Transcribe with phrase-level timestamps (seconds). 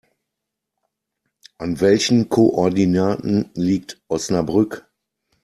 [1.59, 4.89] An welchen Koordinaten liegt Osnabrück?